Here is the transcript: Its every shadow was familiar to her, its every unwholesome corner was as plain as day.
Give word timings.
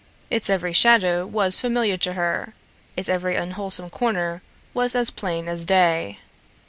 Its 0.31 0.49
every 0.49 0.73
shadow 0.73 1.27
was 1.27 1.61
familiar 1.61 1.95
to 1.95 2.13
her, 2.13 2.55
its 2.97 3.07
every 3.07 3.35
unwholesome 3.35 3.91
corner 3.91 4.41
was 4.73 4.95
as 4.95 5.11
plain 5.11 5.47
as 5.47 5.63
day. 5.63 6.17